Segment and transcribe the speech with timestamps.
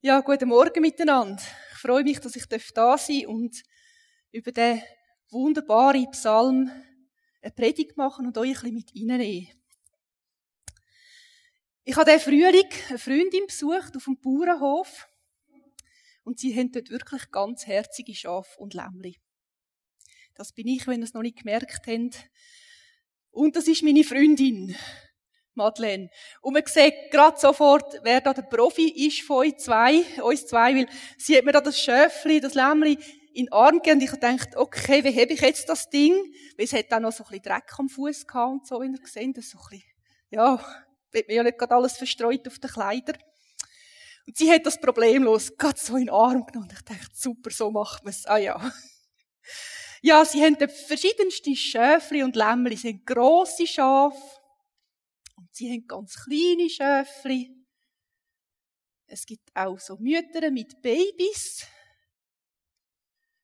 [0.00, 1.42] Ja, guten Morgen miteinander.
[1.72, 3.64] Ich freue mich, dass ich da sein darf und
[4.30, 4.80] über den
[5.28, 6.70] wunderbaren Psalm
[7.42, 9.48] eine Predigt machen und euch ein bisschen mit reinnehmen.
[11.82, 15.08] Ich habe diesen Frühling eine Freundin besucht auf dem Bauernhof
[16.22, 19.18] und sie haben dort wirklich ganz herzige Schafe und Lämmli.
[20.36, 22.30] Das bin ich, wenn ihr es noch nicht gemerkt habt.
[23.32, 24.76] Und das ist meine Freundin.
[25.58, 26.08] Madeleine.
[26.40, 30.74] Und man sieht gerade sofort, wer da der Profi ist von euch zwei, uns zwei,
[30.74, 32.98] weil sie hat mir da das Schöfli, das Lämmli
[33.34, 36.14] in den Arm gegeben und ich dachte, okay, wie habe ich jetzt das Ding?
[36.56, 38.86] Weil es hat auch noch so ein bisschen Dreck am Fuß gehabt und so, wie
[38.86, 39.84] ihr gesehen habt, so ein bisschen,
[40.30, 40.64] ja,
[41.12, 43.18] wird mir ja nicht gerade alles verstreut auf den Kleidern.
[44.26, 47.50] Und sie hat das problemlos gerade so in den Arm genommen und ich dachte, super,
[47.50, 48.26] so macht man es.
[48.26, 48.72] Ah ja.
[50.02, 54.20] Ja, sie haben verschiedenste Schäfli und Lämmli, sie haben grosse Schafe,
[55.58, 57.54] sie haben ganz kleine Schäfli.
[59.06, 61.66] Es gibt auch so Mütter mit Babys.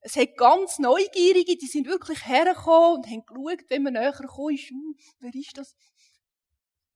[0.01, 4.55] Es hat ganz Neugierige, die sind wirklich hergekommen und haben geschaut, wenn man näher gekommen
[4.55, 5.75] ist, hm, wer ist das?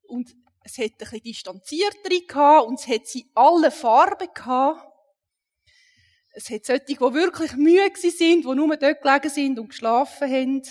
[0.03, 4.87] Und es hat ein bisschen distanziertere gehabt und es hat sie alle Farben gehabt.
[6.33, 10.63] Es hat solche, die wirklich müde sind, die nur dort gelegen sind und geschlafen haben.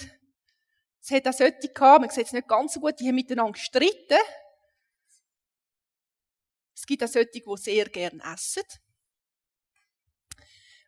[1.02, 3.54] Es hat auch solche gehabt, man sieht es nicht ganz so gut, die haben miteinander
[3.54, 4.20] gestritten.
[6.78, 8.62] Es gibt auch solche, die sehr gerne essen.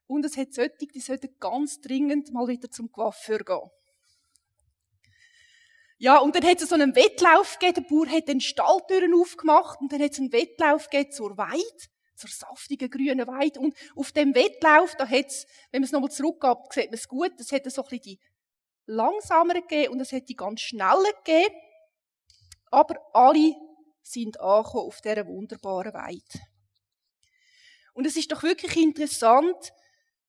[0.06, 3.72] Und es hat solche, die sollten ganz dringend mal wieder zum Coiffeur gehen.
[5.98, 7.84] Ja, und dann hat es so einen Wettlauf gegeben.
[7.84, 11.88] Der Bauer hat den Stalltüren aufgemacht und dann hat es einen Wettlauf gegeben zur Weide,
[12.16, 13.60] zur saftigen grünen Weide.
[13.60, 17.08] Und auf dem Wettlauf, da hat es, wenn man es nochmal zurückgeht, sieht man es
[17.08, 18.20] gut, es hat so ein bisschen die
[18.86, 21.56] langsameren gegeben und es hat die ganz schnellen gegeben.
[22.70, 23.56] Aber alle
[24.02, 26.40] sind angekommen auf dieser wunderbaren Weide.
[27.94, 29.74] Und es ist doch wirklich interessant,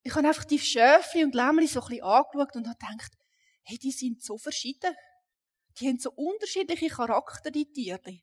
[0.03, 3.13] ich habe einfach die Schäfli und Lämmli so ein bisschen angeschaut und habe gedacht,
[3.63, 4.95] hey, die sind so verschieden.
[5.79, 8.21] Die haben so unterschiedliche Charakter, die Tiere.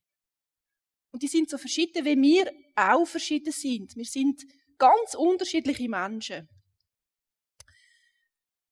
[1.11, 3.95] Und die sind so verschieden, wie wir auch verschieden sind.
[3.95, 4.43] Wir sind
[4.77, 6.49] ganz unterschiedliche Menschen.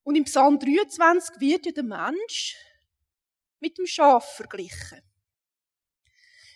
[0.03, 2.55] Und im Psalm 23 wird ja der Mensch
[3.59, 5.01] mit dem Schaf verglichen.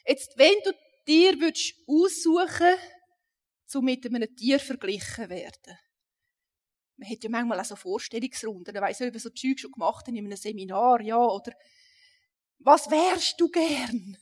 [0.09, 0.72] Jetzt, wenn du
[1.06, 1.53] dir
[1.88, 2.75] aussuchen
[3.68, 5.78] zu mit einem Tier verglichen werden.
[6.97, 8.75] Man hat ja manchmal auch so Vorstellungsrunden.
[8.75, 11.52] Ich weiss nicht, ob ihr so Zeug schon gemacht habt in einem Seminar, ja, oder
[12.58, 14.18] was wärst du gern?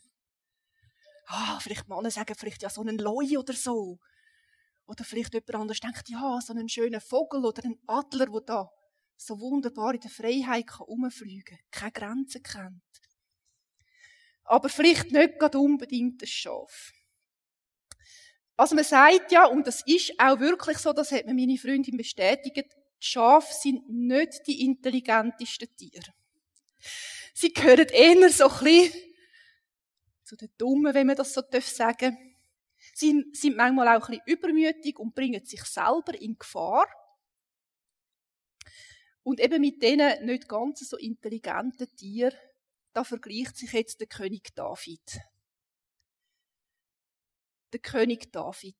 [1.28, 3.98] Ah, vielleicht Männer sagen vielleicht ja so einen Leu oder so.
[4.86, 8.70] Oder vielleicht jemand anderes denkt, ja, so einen schönen Vogel oder einen Adler, der da
[9.16, 12.82] so wunderbar in der Freiheit herumfliegen kann, keine Grenzen kennt.
[14.48, 16.92] Aber vielleicht nicht gerade unbedingt das Schaf.
[18.56, 21.96] Also man sagt ja, und das ist auch wirklich so, das hat mir meine Freundin
[21.96, 26.12] bestätigt, Schafe sind nicht die intelligentesten Tiere.
[27.34, 29.02] Sie gehören eher so ein bisschen
[30.24, 32.28] zu den Dummen, wenn man das so sagen darf.
[32.94, 36.86] Sie sind manchmal auch ein bisschen übermütig und bringen sich selber in Gefahr.
[39.22, 42.36] Und eben mit diesen nicht ganz so intelligenten Tieren,
[42.92, 45.20] da vergleicht sich jetzt der König David.
[47.72, 48.76] Der König David,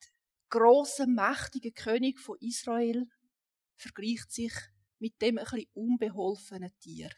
[0.50, 3.06] großer, mächtiger König von Israel,
[3.76, 4.52] vergleicht sich
[4.98, 7.10] mit dem bisschen unbeholfenen Tier.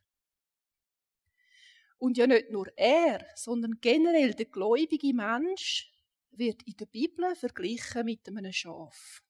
[1.99, 5.93] Und ja nicht nur er, sondern generell der gläubige Mensch
[6.31, 9.23] wird in der Bibel verglichen mit einem Schaf.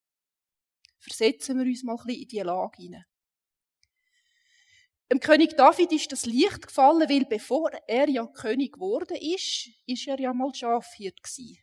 [0.99, 3.05] Versetzen wir uns mal ein bisschen in die Lage hinein.
[5.11, 10.07] Dem König David ist das Licht gefallen, weil bevor er ja König geworden ist, ist
[10.07, 11.59] er ja mal Schafhirt gewesen.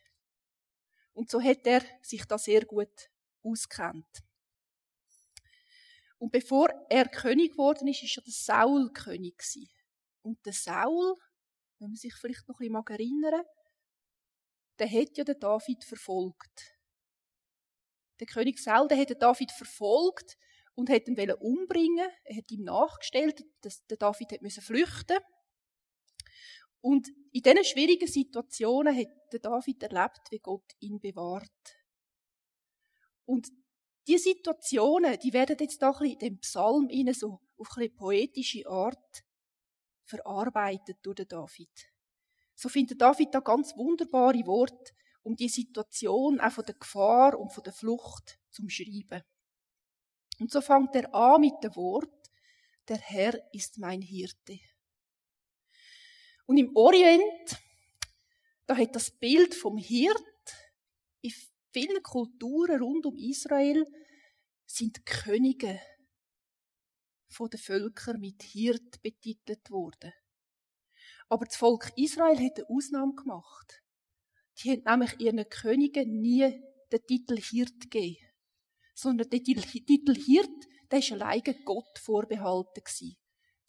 [1.14, 3.10] Und so hat er sich da sehr gut
[3.42, 4.22] auskennt.
[6.18, 9.70] Und bevor er König geworden ist, ist ja der Saul König gewesen.
[10.22, 11.16] Und der Saul,
[11.78, 13.44] wenn man sich vielleicht noch ein bisschen erinnern
[14.78, 16.76] der hat ja den David verfolgt.
[18.20, 20.36] Der König Saul, der hat den David verfolgt
[20.78, 22.08] und hat ihn umbringen.
[22.22, 25.18] Er hat ihm nachgestellt, dass der David hat flüchten
[26.80, 31.50] Und in diesen schwierigen Situationen hat der David erlebt, wie Gott ihn bewahrt.
[33.24, 33.48] Und
[34.06, 39.24] diese Situationen, die werden jetzt da in dem Psalm rein, so auf eine poetische Art
[40.04, 41.92] verarbeitet durch den David.
[42.54, 44.92] So findet David da ganz wunderbare Worte,
[45.22, 49.24] um die Situation auch von der Gefahr und von der Flucht zum Schreiben.
[50.38, 52.30] Und so fängt er an mit dem Wort,
[52.88, 54.58] der Herr ist mein Hirte.
[56.46, 57.58] Und im Orient,
[58.66, 60.24] da hat das Bild vom Hirt
[61.72, 63.86] vielen Kulturen rund um Israel
[64.66, 65.80] sind Könige
[67.28, 70.12] von den Völkern mit Hirt betitelt worden.
[71.28, 73.82] Aber das Volk Israel hat eine Ausnahme gemacht.
[74.58, 78.27] Die haben nämlich ihren Königen nie den Titel Hirt gegeben.
[79.00, 83.16] Sondern der Titel Hirt, der war alleine Gott vorbehalten.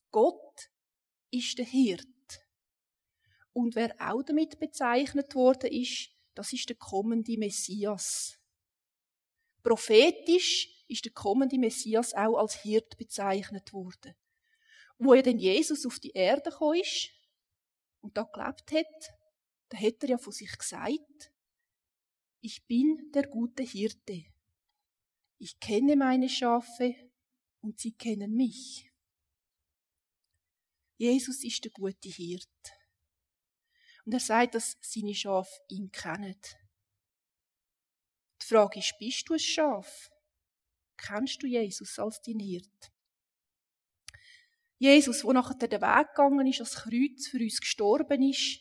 [0.10, 0.72] Gott
[1.30, 2.08] ist der Hirt.
[3.54, 8.40] Und wer auch damit bezeichnet worden ist, das ist der kommende Messias.
[9.62, 14.16] Prophetisch ist der kommende Messias auch als Hirt bezeichnet worden.
[14.98, 16.50] Wo er denn Jesus auf die Erde
[16.82, 17.12] ist
[18.02, 19.14] und da gelebt hat,
[19.70, 21.32] da hat er ja von sich gesagt,
[22.42, 24.26] ich bin der gute Hirte.
[25.42, 26.96] Ich kenne meine Schafe
[27.62, 28.92] und sie kennen mich.
[30.98, 32.46] Jesus ist der gute Hirt.
[34.04, 36.40] Und er sagt, dass seine Schafe ihn kennen.
[38.42, 40.12] Die Frage ist, bist du ein Schaf?
[40.98, 42.92] Kennst du Jesus als dein Hirt?
[44.78, 48.60] Jesus, wo nachher den Weg gegangen ist, als Kreuz für uns gestorben ist,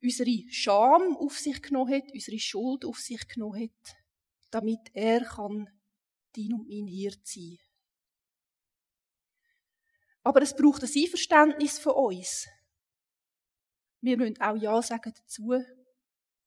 [0.00, 4.01] unsere Scham auf sich genommen hat, unsere Schuld auf sich genommen hat,
[4.52, 5.68] damit er kann
[6.36, 7.58] dein und mein Hirt sein.
[10.22, 12.46] Aber es braucht ein Einverständnis von uns.
[14.00, 15.54] Wir müssen auch Ja sagen dazu,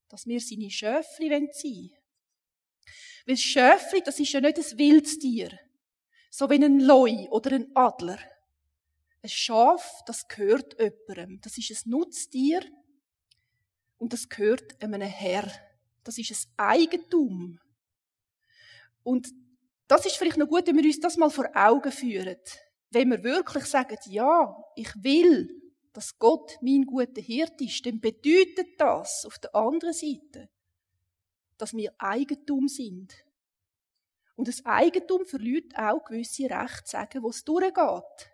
[0.08, 1.92] dass wir seine Schöfli sein wollen.
[3.26, 5.60] Weil Schöfli, das ist ja nicht ein wildes Tier.
[6.30, 8.20] So wie ein Leu oder ein Adler.
[9.22, 11.42] Ein Schaf, das gehört jemandem.
[11.42, 12.62] Das ist ein Nutztier.
[13.98, 15.52] Und das gehört einem Herr.
[16.04, 17.60] Das ist ein Eigentum.
[19.06, 19.30] Und
[19.88, 22.38] das ist vielleicht noch gut, wenn wir uns das mal vor Augen führen.
[22.90, 25.66] Wenn wir wirklich sagen, ja, ich will
[25.96, 30.50] dass Gott mein guter Hirt ist, dann bedeutet das auf der anderen Seite,
[31.58, 33.14] dass wir Eigentum sind.
[34.36, 38.30] Und das Eigentum verliert auch gewisse Rechte sagen, wo es durchgeht.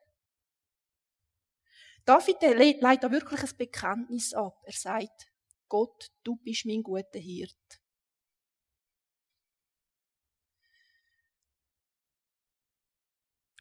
[2.04, 4.60] David legt da wirklich ein Bekenntnis ab.
[4.66, 5.32] Er sagt,
[5.70, 7.81] Gott, du bist mein guter Hirt.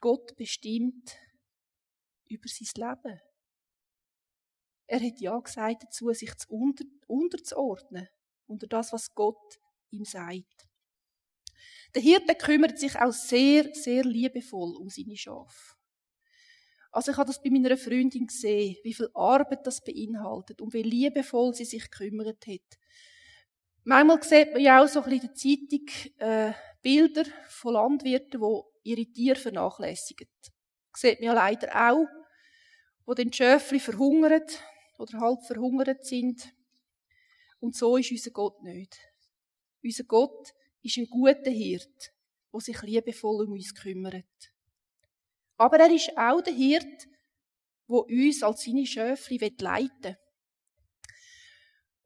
[0.01, 1.17] Gott bestimmt
[2.29, 3.21] über sein Leben.
[4.87, 8.09] Er hat ja gesagt dazu, sich zu unter, unterzuordnen
[8.47, 9.61] unter das, was Gott
[9.91, 10.69] ihm sagt.
[11.95, 15.77] Der Hirte kümmert sich auch sehr, sehr liebevoll um seine Schafe.
[16.93, 20.83] Also ich habe das bei meiner Freundin gesehen, wie viel Arbeit das beinhaltet und wie
[20.83, 22.80] liebevoll sie sich gekümmert hat.
[23.85, 28.41] Manchmal sieht man ja auch so ein bisschen in der Zeitung äh, Bilder von Landwirten,
[28.41, 30.29] die ihre Tiere vernachlässigen.
[30.93, 32.07] Das sieht man ja leider auch,
[33.07, 34.45] wo den Schöfli verhungern
[34.99, 36.53] oder halb verhungert sind.
[37.61, 38.99] Und so ist unser Gott nicht.
[39.83, 42.13] Unser Gott ist ein guter Hirt,
[42.53, 44.25] der sich liebevoll um uns kümmert.
[45.57, 47.09] Aber er ist auch der Hirt,
[47.87, 50.17] wo uns als seine Schöfli leiten will.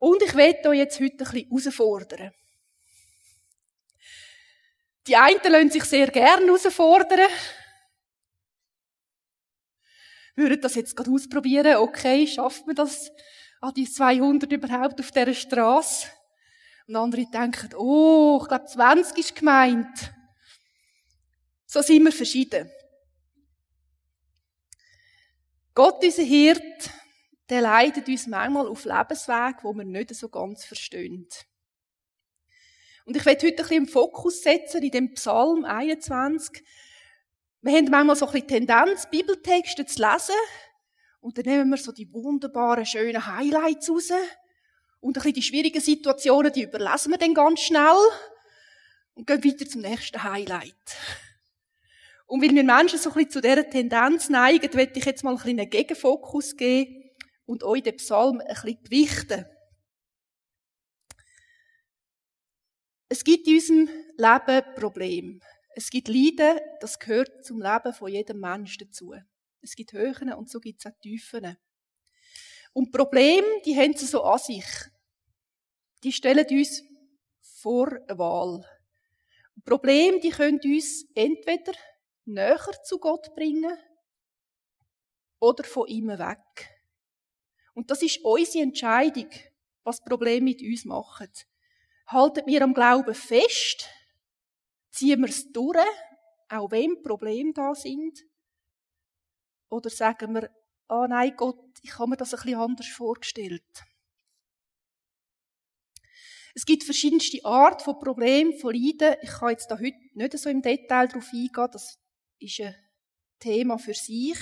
[0.04, 2.30] Und ich werde euch jetzt heute ein bisschen herausfordern.
[5.06, 7.30] Die einen lassen sich sehr gerne herausfordern,
[10.36, 11.76] würden das jetzt gerade ausprobieren.
[11.76, 13.10] Okay, schafft man das
[13.62, 16.08] an die 200 überhaupt auf dieser Straße?
[16.86, 20.12] Und andere denken, oh, ich glaube 20 ist gemeint.
[21.64, 22.70] So sind wir verschieden.
[25.72, 26.90] Gott, unser Hirt,
[27.50, 31.28] der leitet uns manchmal auf Lebensweg, wo wir nicht so ganz verstehen.
[33.04, 36.64] Und ich werde heute ein bisschen im Fokus setzen in dem Psalm 21,
[37.64, 40.34] wir haben manchmal so ein bisschen Tendenz, Bibeltexte zu lesen.
[41.20, 44.10] Und dann nehmen wir so die wunderbaren, schönen Highlights raus.
[45.00, 47.96] Und ein bisschen die schwierigen Situationen, die überlesen wir dann ganz schnell.
[49.14, 50.74] Und gehen weiter zum nächsten Highlight.
[52.26, 55.30] Und weil wir Menschen so ein bisschen zu dieser Tendenz neigen, möchte ich jetzt mal
[55.30, 57.03] ein bisschen einen Gegenfokus geben
[57.46, 59.46] und euch den Psalm ein bisschen gewichten.
[63.08, 65.40] Es gibt in unserem Leben Probleme.
[65.76, 69.14] Es gibt Leiden, das gehört zum Leben von jedem Menschen dazu.
[69.60, 71.56] Es gibt Höhen und so gibt es auch Tiefen.
[72.72, 74.66] Und Probleme, die haben sie so an sich.
[76.02, 76.82] Die stellen uns
[77.40, 78.64] vor eine Wahl.
[79.64, 81.72] Probleme, die können uns entweder
[82.24, 83.76] näher zu Gott bringen
[85.40, 86.73] oder von ihm weg.
[87.74, 89.28] Und das ist unsere Entscheidung,
[89.82, 91.30] was Probleme mit uns machen.
[92.06, 93.88] Halten wir am Glauben fest
[94.94, 95.76] Ziehen wir es durch,
[96.50, 98.24] auch wenn Probleme da sind?
[99.68, 100.48] Oder sagen wir,
[100.86, 103.84] ah oh nein Gott, ich habe mir das ein bisschen anders vorgestellt.
[106.54, 109.16] Es gibt verschiedenste Art von Problemen, von Leiden.
[109.20, 111.68] Ich kann jetzt da heute nicht so im Detail darauf eingehen.
[111.72, 111.98] Das
[112.38, 112.76] ist ein
[113.40, 114.38] Thema für sich.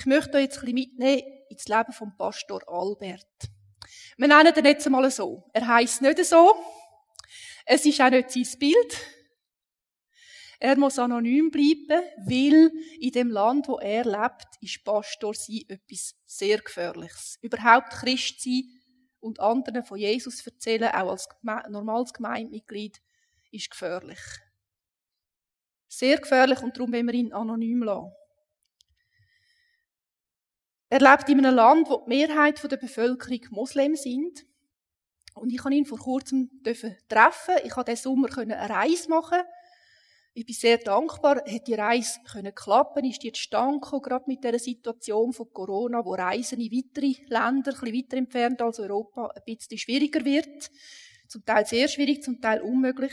[0.00, 3.50] Ich möchte euch jetzt ein bisschen mitnehmen ins Leben vom Pastor Albert.
[4.16, 5.44] Wir nennen ihn jetzt einmal so.
[5.52, 6.54] Er heißt nicht so.
[7.66, 8.96] Es ist auch nicht sein Bild.
[10.58, 16.14] Er muss anonym bleiben, weil in dem Land, wo er lebt, ist Pastor sein etwas
[16.24, 17.38] sehr Gefährliches.
[17.42, 18.62] Überhaupt Christ sein
[19.20, 23.02] und anderen von Jesus erzählen, auch als normales Gemeindemitglied,
[23.50, 24.20] ist gefährlich.
[25.88, 28.14] Sehr gefährlich und darum wollen wir ihn anonym lassen.
[30.90, 34.44] Er lebt in einem Land, wo die Mehrheit der Bevölkerung Moslem sind.
[35.34, 37.54] Und ich kann ihn vor kurzem treffen.
[37.64, 39.38] Ich konnte diesen Sommer eine Reise machen
[40.32, 44.58] ich bin sehr dankbar, hat die Reise können klappen, ist zustande gekommen, gerade mit der
[44.58, 49.78] Situation von Corona, wo Reisen in weitere Länder, ein weiter entfernt als Europa, ein bisschen
[49.78, 50.70] schwieriger wird.
[51.26, 53.12] Zum Teil sehr schwierig, zum Teil unmöglich.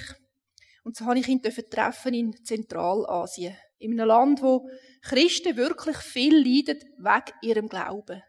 [0.84, 3.56] Und so habe ich ihn treffen in Zentralasien.
[3.80, 4.70] In einem Land, wo
[5.02, 8.24] Christen wirklich viel leiden wegen ihrem Glauben.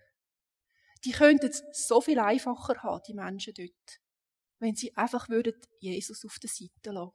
[1.05, 4.01] Die könnten es so viel einfacher haben, die Menschen dort,
[4.59, 7.13] wenn sie einfach würden Jesus auf der Seite lassen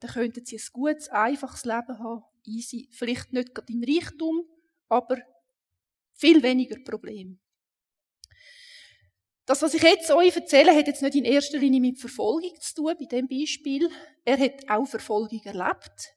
[0.00, 2.88] dann könnten sie ein gutes, einfaches Leben haben, easy.
[2.92, 4.44] Vielleicht nicht gerade in Reichtum,
[4.88, 5.18] aber
[6.12, 7.38] viel weniger Probleme.
[9.46, 12.74] Das, was ich jetzt euch erzähle, hat jetzt nicht in erster Linie mit Verfolgung zu
[12.74, 13.88] tun, bei dem Beispiel.
[14.24, 16.15] Er hat auch Verfolgung erlebt.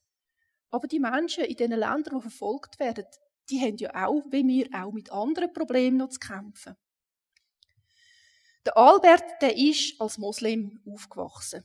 [0.71, 3.05] Aber die Menschen in diesen Ländern, die verfolgt werden,
[3.49, 6.75] die haben ja auch, wie wir, auch mit anderen Problemen noch zu kämpfen.
[8.65, 11.63] Der Albert, der ist als Moslem aufgewachsen.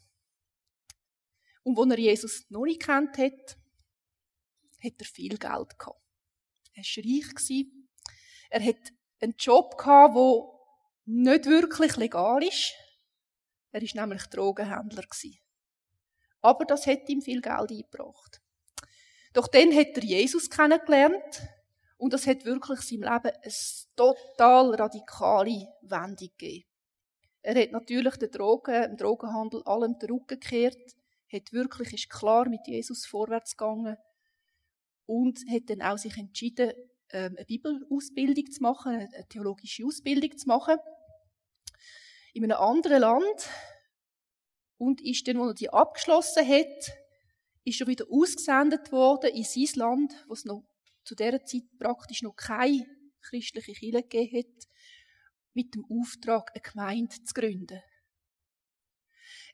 [1.62, 3.58] Und als er Jesus noch nicht kennt hat,
[4.82, 6.00] hat er viel Geld gehabt.
[6.74, 7.66] Er war reich.
[8.50, 10.54] Er hat einen Job gehabt, der
[11.06, 12.72] nicht wirklich legal ist.
[13.72, 15.04] Er war nämlich Drogenhändler.
[16.42, 18.43] Aber das hat ihm viel Geld eingebracht.
[19.34, 21.42] Doch dann hat er Jesus kennengelernt
[21.98, 23.52] und das hat wirklich seinem Leben eine
[23.94, 26.64] total radikale Wendung gegeben.
[27.42, 30.96] Er hat natürlich den Drogen, dem Drogenhandel allem den Rücken gekehrt
[31.34, 33.96] hat wirklich, ist klar mit Jesus vorwärts gegangen
[35.06, 36.72] und hat dann auch sich entschieden,
[37.10, 40.76] ähm, eine Bibelausbildung zu machen, eine theologische Ausbildung zu machen.
[42.32, 43.48] In einem anderen Land.
[44.76, 46.92] Und ist dann, als er die abgeschlossen hat,
[47.64, 50.64] ist er wieder ausgesendet worden in sein Land, wo es noch
[51.04, 52.86] zu dieser Zeit praktisch noch keine
[53.22, 54.68] christliche Kirche gegeben hat,
[55.54, 57.80] mit dem Auftrag, eine Gemeinde zu gründen.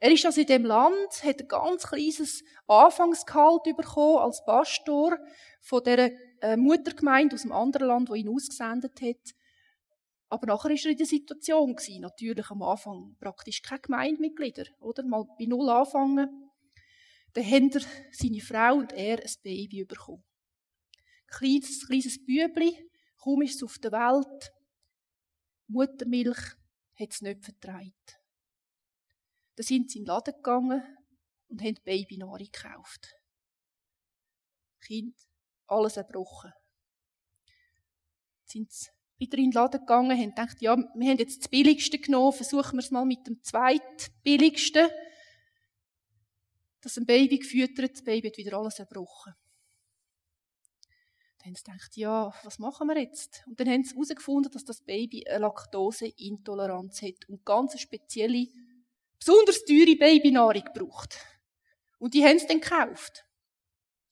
[0.03, 5.19] Er ist also in dem Land, hat ein ganz kleines Anfangsgehalt bekommen als Pastor
[5.61, 9.35] von der äh, Muttergemeinde aus einem anderen Land, wo ihn ausgesendet hat.
[10.31, 15.03] Aber nachher ist er in der Situation gewesen, natürlich am Anfang praktisch keine Gemeindemitglieder, oder?
[15.03, 16.50] Mal bei Null anfangen.
[17.33, 17.83] Dann haben er,
[18.13, 20.25] seine Frau und er ein Baby bekommen.
[20.97, 24.53] Ein kleines, kleines Bübli, kaum ist es auf der Welt.
[25.69, 26.57] Muttermilch
[26.99, 28.21] hat es nicht vertreibt.
[29.55, 30.83] Dann sind sie in den Laden gegangen
[31.49, 33.15] und haben Babynahrung gekauft.
[34.81, 35.15] Kind,
[35.67, 36.53] alles erbrochen.
[38.45, 41.99] Sind sie wieder in den Laden gegangen, haben gedacht, ja, wir haben jetzt das Billigste
[41.99, 44.89] genommen, versuchen wir es mal mit dem Zweitbilligsten.
[46.81, 49.35] Das ein Baby gefüttert, das Baby hat wieder alles erbrochen.
[51.39, 53.43] Dann haben sie gedacht, ja, was machen wir jetzt?
[53.47, 58.47] Und dann haben sie herausgefunden, dass das Baby eine Laktoseintoleranz hat und ganz spezielle
[59.19, 61.19] besonders teure Babynahrung gebraucht.
[61.99, 63.25] Und die haben es dann gekauft.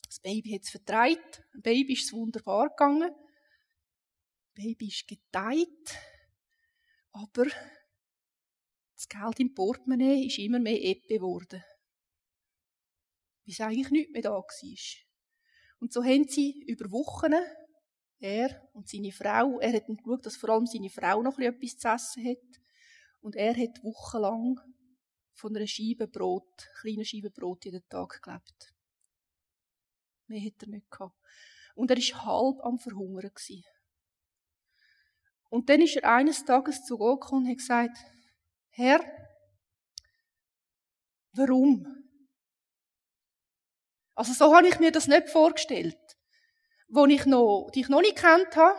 [0.06, 1.42] Das Baby hat es vertreibt.
[1.54, 3.10] Dem Baby ist wunderbar gegangen.
[3.10, 5.96] Das Baby ist geteilt.
[7.12, 7.46] Aber
[8.94, 11.62] das Geld im Portemonnaie ist immer mehr Eppe geworden.
[13.48, 14.44] Es eigentlich nicht mehr da war.
[15.80, 17.34] Und so haben sie über Wochen,
[18.20, 21.88] er und seine Frau, er hat geschaut, dass vor allem seine Frau noch etwas zu
[21.88, 22.60] essen hat.
[23.20, 24.60] Und er hat wochenlang
[25.34, 28.74] von einer Scheibe Brot, kleinen Scheibe Brot jeden Tag gelebt.
[30.26, 31.16] Mehr hat er nicht gehabt.
[31.74, 33.30] Und er war halb am Verhungern.
[35.48, 37.96] Und dann ist er eines Tages zu Gott gekommen und hat gesagt,
[38.70, 39.00] Herr,
[41.32, 41.97] warum?
[44.18, 45.96] Also so habe ich mir das nicht vorgestellt.
[46.88, 48.76] Wo ich noch, die ich noch nicht kennt habe,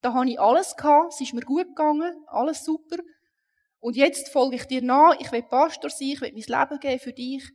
[0.00, 2.96] da habe ich alles gehabt, es ist mir gut gegangen, alles super.
[3.80, 7.00] Und jetzt folge ich dir nach, ich will Pastor sein, ich will mein Leben geben
[7.00, 7.50] für dich.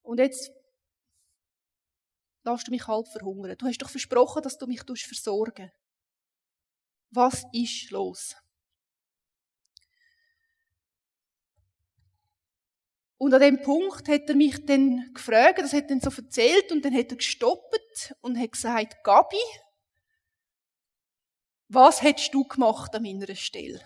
[0.00, 0.50] Und jetzt
[2.44, 3.58] lässt du mich halb verhungern.
[3.58, 5.70] Du hast doch versprochen, dass du mich versorgen
[7.10, 8.36] Was ist los?
[13.18, 16.70] Und an dem Punkt hat er mich dann gefragt, das hat er dann so erzählt
[16.70, 19.40] und dann hat er gestoppt und hat gesagt, Gabi,
[21.68, 23.80] was hättest du gemacht an meiner Stelle?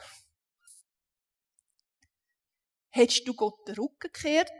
[2.90, 4.50] Hättest du Gott den Rücken gekehrt?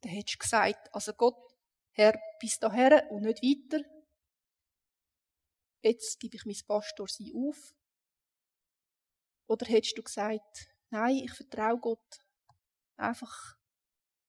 [0.00, 1.36] Dann hättest du gesagt, also Gott,
[1.92, 3.84] Herr, bis daher und nicht weiter.
[5.82, 7.74] Jetzt gebe ich mein Pastor sie auf.
[9.46, 12.24] Oder hättest du gesagt, nein, ich vertraue Gott.
[12.96, 13.57] Einfach,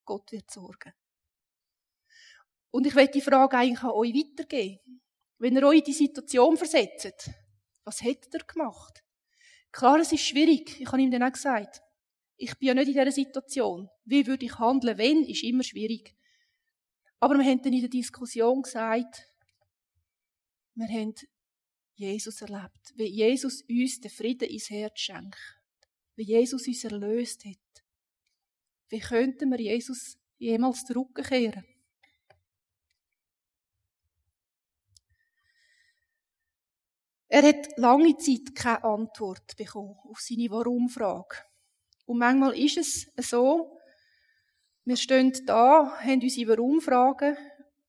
[0.10, 0.92] Gott wird sorgen.
[2.72, 5.04] Und ich werde die Frage eigentlich an euch weitergeben.
[5.38, 7.30] Wenn ihr euch in die Situation versetzt,
[7.84, 9.04] was hättet ihr gemacht?
[9.72, 10.82] Klar, es ist schwierig.
[10.82, 11.84] Ich habe ihm dann auch gesagt,
[12.38, 13.88] ich bin ja nicht in dieser Situation.
[14.04, 16.16] Wie würde ich handeln, wenn, ist immer schwierig.
[17.20, 19.28] Aber wir haben dann in der Diskussion gesagt,
[20.74, 21.14] wir haben
[21.94, 22.94] Jesus erlebt.
[22.96, 25.38] Wie Jesus uns den Frieden ins Herz schenkt.
[26.16, 27.69] Wie Jesus uns erlöst hat.
[28.90, 31.64] Wie könnten wir Jesus jemals zurückkehren?
[37.32, 41.36] Er hat lange Zeit keine Antwort bekommen auf seine Warum-Frage.
[42.08, 42.78] Und manchmal ist
[43.16, 43.78] es so,
[44.84, 47.38] wir stehen da, haben unsere Warum-Fragen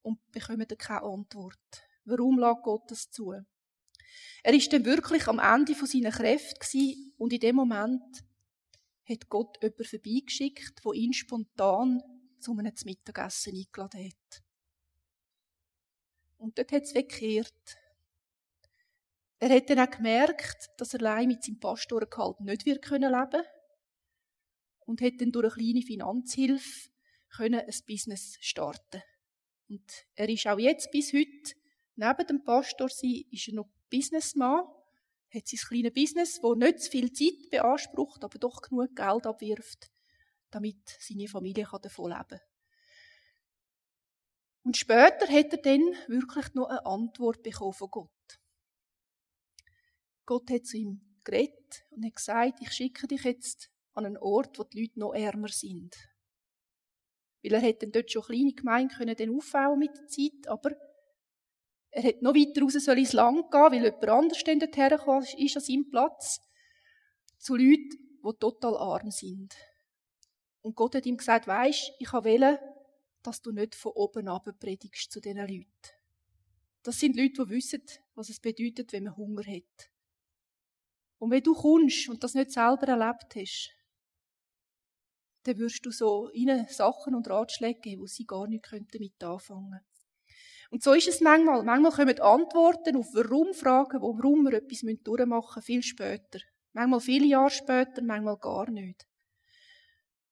[0.02, 1.56] und bekommen keine Antwort.
[2.04, 3.32] Warum lässt Gott das zu?
[4.42, 8.24] Er ist dann wirklich am Ende seiner Kräfte und in dem Moment
[9.10, 12.02] hat Gott jemanden vorbeigeschickt, der ihn spontan
[12.40, 14.42] zu einem Mittagessen eingeladen hat.
[16.38, 17.76] Und dort hat es gekehrt.
[19.38, 23.14] Er hat dann auch gemerkt, dass er allein mit seinem Pastorengehalt nicht leben können
[24.80, 26.90] und hat dann durch eine kleine Finanzhilfe
[27.30, 29.02] können ein Business starten.
[29.68, 31.54] Und er ist auch jetzt bis heute
[31.94, 34.64] neben dem Pastor sein, ist er noch Businessman,
[35.32, 39.90] hat sein kleines Business, wo nicht zu viel Zeit beansprucht, aber doch genug Geld abwirft,
[40.50, 42.40] damit seine Familie davon leben kann.
[44.62, 48.40] Und später hat er dann wirklich noch eine Antwort bekommen von Gott.
[50.26, 54.58] Gott hat zu ihm geredet und hat gesagt, ich schicke dich jetzt an einen Ort,
[54.58, 55.96] wo die Leute noch ärmer sind.
[57.42, 60.76] Weil er hätte dort schon kleine Gemeinden können aufbauen mit der Zeit, aber
[61.90, 65.26] er hätte noch weiter raus soll ins Land gehen, weil jemand anders dann dort hergekommen
[65.38, 66.40] ist an seinem Platz,
[67.38, 69.54] zu Leuten, die total arm sind.
[70.62, 72.58] Und Gott hat ihm gesagt, weisst, ich will,
[73.22, 75.66] dass du nicht von oben ab predigst zu diesen Leuten.
[76.82, 77.82] Das sind Leute, die wissen,
[78.14, 79.90] was es bedeutet, wenn man Hunger hat.
[81.18, 83.74] Und wenn du kommst und das nicht selber erlebt hast,
[85.42, 89.70] dann wirst du so ihnen Sachen und Ratschläge geben, wo sie gar nicht damit anfangen
[89.70, 89.89] könnten.
[90.70, 91.64] Und so ist es manchmal.
[91.64, 96.38] Manchmal kommen Antworten auf Warum-Fragen, warum wir etwas durchmachen müssen, viel später.
[96.72, 99.06] Manchmal viele Jahre später, manchmal gar nicht.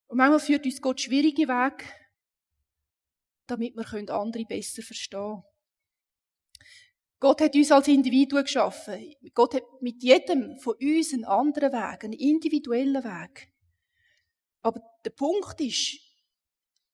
[0.07, 1.85] Und manchmal führt uns Gott schwierige Wege,
[3.47, 5.43] damit wir andere besser verstehen können.
[7.21, 9.13] Gott hat uns als Individuen geschaffen.
[9.35, 13.53] Gott hat mit jedem von uns einen anderen Weg, einen individuellen Weg.
[14.63, 15.99] Aber der Punkt ist,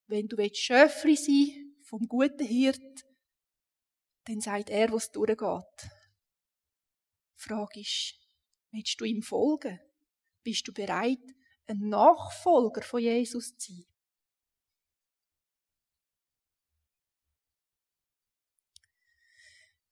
[0.07, 3.04] wenn du Schöfli sein vom guten Hirt,
[4.25, 5.89] dann sagt er, was durchgeht.
[7.37, 8.15] Die Frage ist,
[8.71, 9.79] willst du ihm folgen?
[10.43, 11.19] Bist du bereit,
[11.67, 13.85] ein Nachfolger von Jesus zu sein?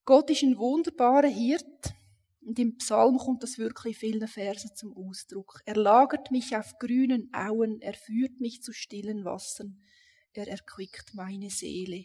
[0.04, 1.94] Gott ist ein wunderbarer Hirt.
[2.42, 5.62] Und im Psalm kommt das wirklich in vielen Versen zum Ausdruck.
[5.64, 9.82] Er lagert mich auf grünen Auen, er führt mich zu stillen Wassern,
[10.34, 12.04] er erquickt meine Seele.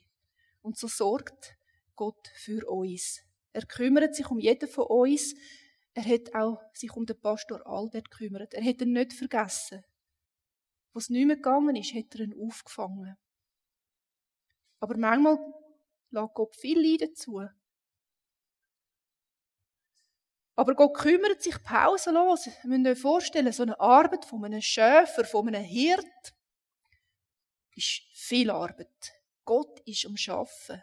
[0.61, 1.58] Und so sorgt
[1.99, 3.19] Gott für uns.
[3.51, 5.35] Er kümmert sich um jeden von uns.
[5.93, 8.53] Er hat auch sich um den Pastor Albert gekümmert.
[8.53, 9.83] Er hat ihn nicht vergessen.
[10.93, 13.17] Was nicht mehr gegangen ist, hat er ihn aufgefangen.
[14.79, 15.39] Aber manchmal
[16.11, 17.45] lässt Gott viel Leiden zu.
[20.55, 22.45] Aber Gott kümmert sich pausenlos.
[22.45, 26.33] Wir müssen uns vorstellen, so eine Arbeit von einem Schäfer, von einem Hirt,
[27.75, 29.11] ist viel Arbeit.
[29.43, 30.81] Gott ist am Schaffen.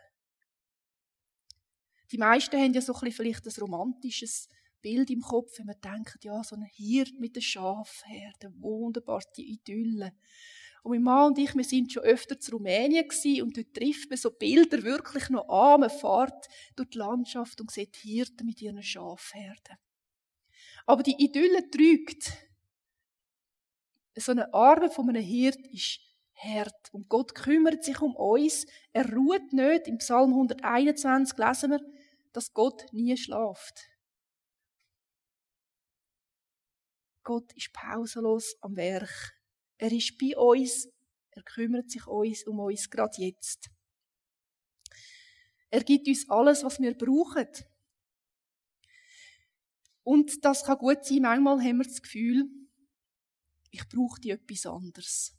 [2.13, 4.49] Die meisten haben ja so ein bisschen vielleicht ein romantisches
[4.81, 10.13] Bild im Kopf, wenn man denkt, ja, so ein Hirt mit den Schafherden, wunderbarste Idylle.
[10.83, 14.09] Und mein Mann und ich, wir sind schon öfter zu Rumänien gewesen, und dort trifft
[14.09, 15.81] man so Bilder wirklich noch an.
[15.81, 19.77] Man fährt durch die Landschaft und sieht Hirten mit ihren Schafherden.
[20.87, 22.33] Aber die Idylle trügt.
[24.17, 25.99] So eine Arbeit von einem Hirt ist
[26.37, 26.93] hart.
[26.93, 28.67] Und Gott kümmert sich um uns.
[28.93, 29.89] Er ruht nicht.
[29.89, 31.81] Im Psalm 121 lesen wir,
[32.37, 33.89] dass Gott nie schlaft.
[37.23, 39.33] Gott ist pausenlos am Werk.
[39.79, 40.87] Er ist bei uns.
[41.31, 43.71] Er kümmert sich um uns gerade jetzt.
[45.71, 47.49] Er gibt uns alles, was wir brauchen.
[50.03, 52.45] Und das kann gut sein, manchmal haben wir das Gefühl,
[53.71, 55.35] ich brauche die etwas anderes.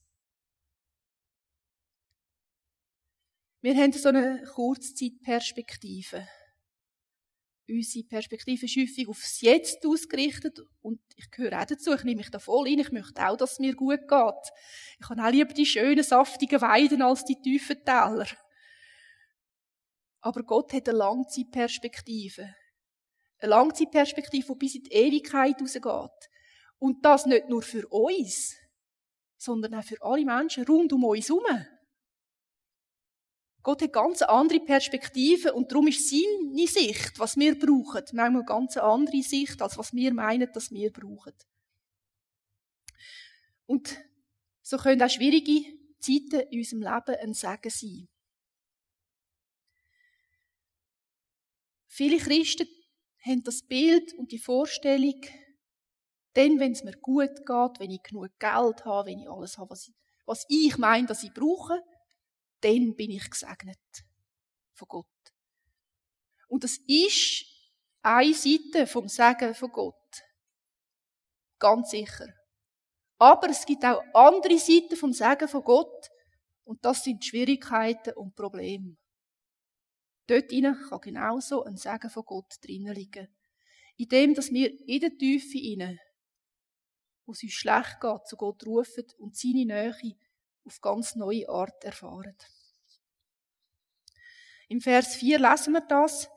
[3.62, 6.28] Wir haben so eine Kurzzeitperspektive.
[7.70, 12.32] Unsere Perspektive ist häufig aufs Jetzt ausgerichtet und ich gehöre auch dazu, ich nehme mich
[12.32, 14.52] da voll ein, ich möchte auch, dass es mir gut geht.
[15.00, 18.28] Ich habe auch lieber die schönen, saftigen Weiden als die tiefen Täler.
[20.22, 22.56] Aber Gott hat eine Langzeitperspektive.
[23.40, 26.30] Eine Langzeitperspektive, die bis in die Ewigkeit rausgeht.
[26.80, 28.56] Und das nicht nur für uns,
[29.38, 31.66] sondern auch für alle Menschen rund um uns herum.
[33.68, 38.78] Gott hat ganz andere Perspektiven und darum ist seine Sicht, was wir brauchen, manchmal ganz
[38.78, 41.34] eine andere Sicht, als was wir meinen, dass wir brauchen.
[43.66, 43.98] Und
[44.62, 45.66] so können auch schwierige
[46.00, 48.08] Zeiten in unserem Leben ein Segen sein.
[51.88, 52.70] Viele Christen
[53.20, 55.20] haben das Bild und die Vorstellung,
[56.38, 59.72] denn wenn es mir gut geht, wenn ich genug Geld habe, wenn ich alles habe,
[59.72, 61.84] was ich, was ich meine, dass ich brauche,
[62.62, 63.78] dann bin ich gesegnet
[64.74, 65.06] von Gott.
[66.48, 67.46] Und das ist
[68.02, 70.24] eine Seite vom Segen von Gott.
[71.60, 72.28] Ganz sicher.
[73.20, 76.08] Aber es gibt auch andere Seiten vom Segen von Gott.
[76.64, 78.98] Und das sind Schwierigkeiten und Probleme.
[80.28, 83.28] Dort kann genauso ein Segen von Gott drinnen liegen.
[83.96, 85.98] In dem, dass wir in der Tiefe inne,
[87.26, 89.96] wo es uns schlecht geht, zu Gott rufen und seine Nähe
[90.68, 92.36] auf ganz neue Art erfahren.
[94.68, 96.30] Im Vers 4 lassen wir das.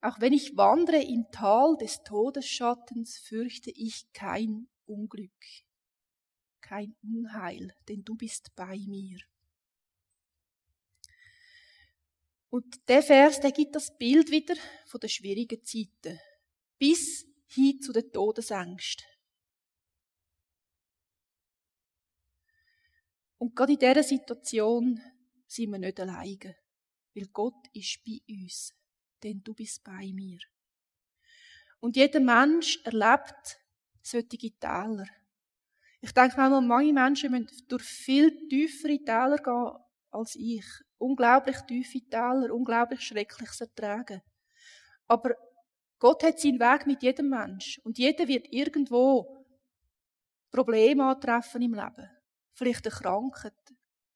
[0.00, 5.32] Auch wenn ich wandere im Tal des Todesschattens, fürchte ich kein Unglück,
[6.60, 9.18] kein Unheil, denn du bist bei mir.
[12.50, 14.54] Und der Vers, der gibt das Bild wieder
[14.86, 16.18] von den schwierigen Zeiten.
[16.78, 19.04] Bis hin zu den Todesängsten.
[23.38, 25.00] Und gerade in dieser Situation
[25.46, 26.56] sind wir nicht alleine.
[27.14, 28.74] Weil Gott ist bei uns.
[29.22, 30.38] Denn du bist bei mir.
[31.80, 33.60] Und jeder Mensch erlebt
[34.02, 34.26] solche
[34.58, 35.06] Täler.
[36.00, 40.64] Ich denke manchmal, manche Menschen müssen durch viel tiefere Täler gehen als ich.
[40.98, 44.22] Unglaublich tiefe Täler, unglaublich Schreckliches ertragen.
[45.06, 45.34] Aber
[45.98, 47.80] Gott hat seinen Weg mit jedem Mensch.
[47.84, 49.44] Und jeder wird irgendwo
[50.50, 52.17] Probleme antreffen im Leben.
[52.58, 53.54] Vielleicht eine Krankheit,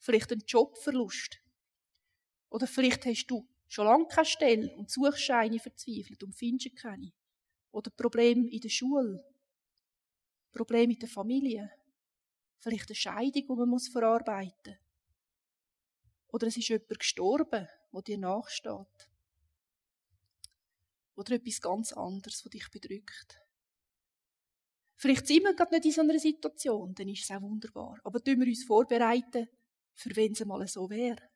[0.01, 1.39] vielleicht einen Jobverlust.
[2.51, 7.13] Oder vielleicht hast du schon lange keine Stelle und suchst eine verzweifelt und findest keine.
[7.71, 9.25] Oder Probleme in der Schule.
[10.51, 11.71] Probleme in der Familie.
[12.59, 16.33] Vielleicht eine Scheidung, die man verarbeiten muss.
[16.33, 19.09] Oder es ist jemand gestorben, wo dir nachsteht.
[21.15, 23.42] Oder etwas ganz anderes, was dich bedrückt.
[25.03, 27.99] Vielleicht sind wir gerade nicht in so einer Situation, dann ist es auch wunderbar.
[28.05, 29.49] Aber tun wir uns vorbereiten,
[29.95, 31.29] für wenn es mal so wäre.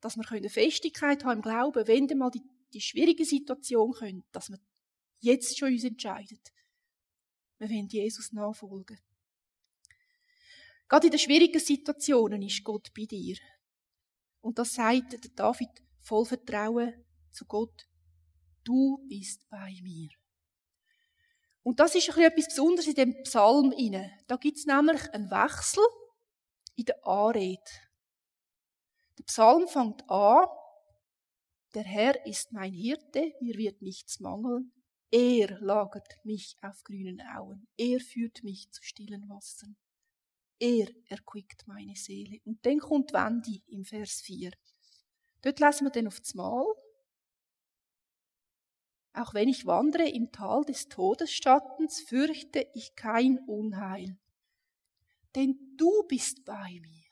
[0.00, 2.40] Dass wir eine Festigkeit haben im Glauben, wenn dann mal die,
[2.72, 4.58] die schwierige Situation kommt, dass wir
[5.18, 6.40] jetzt schon uns entscheiden.
[7.58, 8.98] Wir wollen Jesus nachfolgen.
[10.88, 13.36] Gerade in den schwierigen Situationen ist Gott bei dir.
[14.40, 16.94] Und das sagt der David voll Vertrauen
[17.30, 17.86] zu Gott.
[18.64, 20.19] Du bist bei mir.
[21.62, 24.10] Und das ist etwas Besonderes in dem Psalm inne.
[24.26, 25.84] Da gibt es nämlich einen Wechsel
[26.76, 27.62] in der Anrede.
[29.18, 30.46] Der Psalm fängt an,
[31.74, 34.72] der Herr ist mein Hirte, mir wird nichts mangeln.
[35.12, 37.68] Er lagert mich auf grünen Auen.
[37.76, 39.76] Er führt mich zu stillen Wassern.
[40.58, 42.38] Er erquickt meine Seele.
[42.44, 44.52] Und dann kommt Wendi im Vers 4.
[45.42, 46.64] Dort lesen wir dann auf das Mal.
[49.12, 54.16] Auch wenn ich wandere im Tal des Todesschattens, fürchte ich kein Unheil.
[55.34, 57.06] Denn du bist bei mir.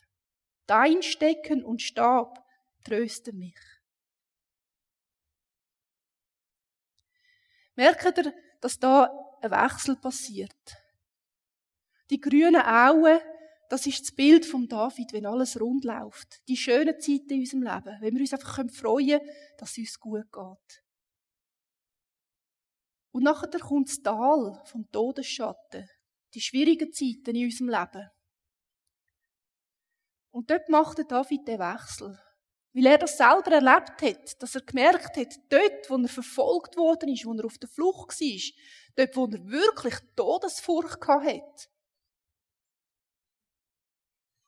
[0.66, 2.44] Dein Stecken und Stab
[2.84, 3.58] tröste mich.
[7.74, 10.76] Merkt ihr, dass da ein Wechsel passiert?
[12.10, 13.20] Die grünen Auen
[13.68, 16.40] das ist das Bild von David, wenn alles rund läuft.
[16.48, 17.96] Die schönen Zeiten in unserem Leben.
[18.00, 20.82] Wenn wir uns einfach freuen können, dass es uns gut geht.
[23.10, 25.88] Und nachher kommt das Tal vom Todesschatten.
[26.34, 28.10] Die schwierigen Zeiten in unserem Leben.
[30.30, 32.18] Und dort macht der David den Wechsel.
[32.74, 37.08] Weil er das selber erlebt hat, dass er gemerkt hat, dort, wo er verfolgt worden
[37.08, 38.52] ist, wo er auf der Flucht war,
[38.94, 41.68] dort, wo er wirklich Todesfurcht hatte,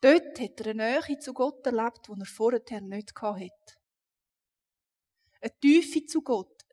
[0.01, 3.51] Dort hat er eine Nähe zu Gott erlebt, die er vorher nicht hatte.
[5.42, 6.64] Eine Tiefe zu Gott,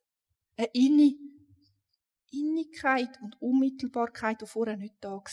[0.55, 0.69] eine
[2.31, 5.23] Innigkeit und Unmittelbarkeit, die vorher nicht da war.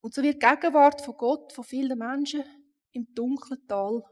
[0.00, 2.44] Und so wird die Gegenwart von Gott von vielen Menschen
[2.92, 4.04] im dunklen Tal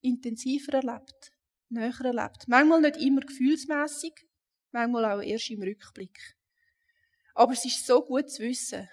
[0.00, 1.32] intensiver erlebt,
[1.68, 2.48] näher erlebt.
[2.48, 4.26] Manchmal nicht immer gefühlsmässig,
[4.70, 6.18] manchmal auch erst im Rückblick.
[7.34, 8.88] Aber es ist so gut zu wissen,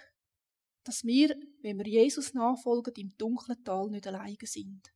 [0.84, 4.92] dass wir, wenn wir Jesus nachfolgen, im dunklen Tal nicht alleine sind.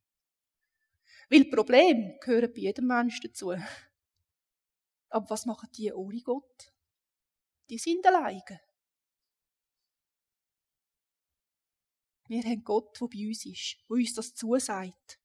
[1.30, 3.54] Weil Probleme gehören bei jedem Menschen dazu.
[5.14, 6.72] Aber was machen die ohne Gott?
[7.70, 8.60] Die sind alleine.
[12.26, 15.20] Wir haben Gott, der bei uns ist, der uns das zusagt.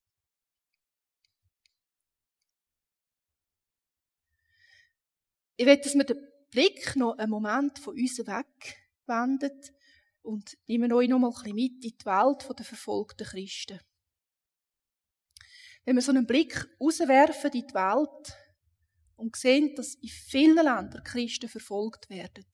[5.56, 9.60] Ich will, dass wir den Blick noch einen Moment von uns wegwenden
[10.22, 13.80] und nehmen euch noch mal ein bisschen mit in die Welt der verfolgten Christen.
[15.84, 18.49] Wenn wir so einen Blick rauswerfen in die Welt
[19.20, 22.46] und sehen, dass in vielen Ländern Christen verfolgt werden,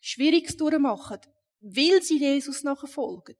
[0.00, 1.20] Schwieriges durchmachen,
[1.60, 3.36] weil sie Jesus nachfolgen.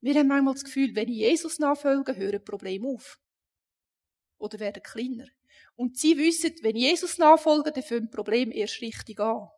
[0.00, 3.18] Wir haben manchmal das Gefühl, wenn ich Jesus nachfolge, hören Probleme auf.
[4.38, 5.26] Oder werden kleiner.
[5.74, 9.48] Und sie wissen, wenn Jesus nachfolgen, dann fängt Problem erst richtig an.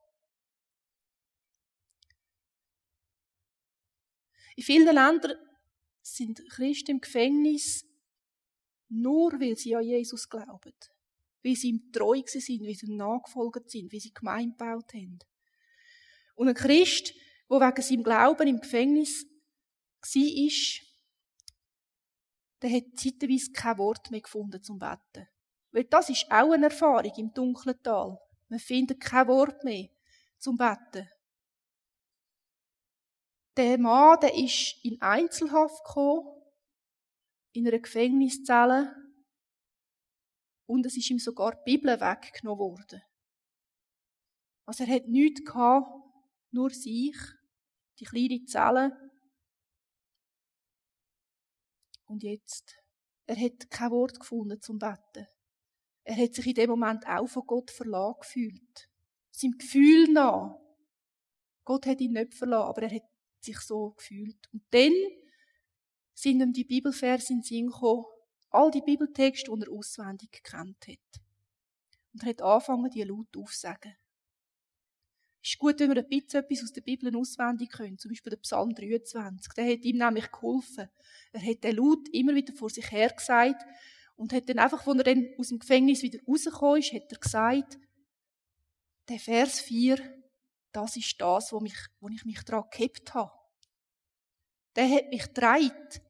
[4.57, 5.37] In vielen Ländern
[6.01, 7.85] sind Christen im Gefängnis
[8.89, 10.75] nur, weil sie an Jesus glauben.
[11.45, 15.19] Weil sie ihm treu sind, weil sie ihm nachgefolgt sind, weil sie Gemeinde gebaut haben.
[16.35, 17.15] Und ein Christ,
[17.51, 19.27] der wegen seinem Glauben im Gefängnis
[20.01, 20.87] war,
[22.63, 25.29] der hat zeitweise kein Wort mehr gefunden zum Betten.
[25.73, 28.19] Weil das ist auch eine Erfahrung im dunklen Tal.
[28.49, 29.89] Man findet kein Wort mehr
[30.39, 31.09] zum Betten.
[33.57, 36.27] Der Mann, der ist in Einzelhaft gekommen,
[37.53, 38.95] in einer Gefängniszelle,
[40.73, 43.03] und es ist ihm sogar die Bibel weggenommen worden.
[44.65, 45.87] Also er hat nichts gehabt,
[46.51, 47.17] nur sich,
[47.99, 49.11] die kleine Zelle.
[52.07, 52.75] Und jetzt,
[53.27, 55.27] er hat kein Wort gefunden zum Betten.
[56.05, 58.89] Er hat sich in dem Moment auch von Gott verlassen gefühlt.
[59.31, 60.59] Seinem Gefühl nach.
[61.65, 63.09] Gott hat ihn nicht verlassen, aber er hat
[63.41, 64.49] sich so gefühlt.
[64.55, 64.93] Und dann
[66.15, 68.07] sind ihm die Bibelverse in den Sinn gekommen,
[68.53, 71.23] all die Bibeltexte, die er auswendig gekannt hat.
[72.13, 73.97] Und er hat angefangen, die laut aufzusagen.
[75.43, 78.31] Es ist gut, wenn wir ein bisschen etwas aus der Bibel auswendig können, zum Beispiel
[78.31, 79.53] der Psalm 23.
[79.55, 80.89] Der hat ihm nämlich geholfen.
[81.33, 83.61] Er hat den laut immer wieder vor sich her gesagt
[84.15, 87.19] und hat dann einfach, als er dann aus dem Gefängnis wieder rausgekommen ist, hat er
[87.19, 87.79] gesagt,
[89.09, 89.99] der Vers 4,
[90.71, 93.33] das ist das, wo, mich, wo ich mich daran gehabt habe.
[94.77, 96.03] Der hat mich dreit,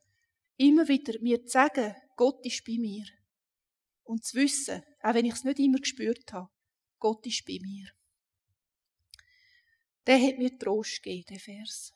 [0.58, 3.04] immer wieder mir zu sagen, Gott ist bei mir.
[4.04, 6.52] Und zu wissen, auch wenn ich es nicht immer gespürt habe,
[7.00, 7.88] Gott ist bei mir.
[10.06, 11.92] Der hat mir Trost gegeben, der Vers.